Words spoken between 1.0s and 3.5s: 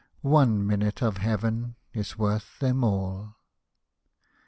of Heaven is worth them all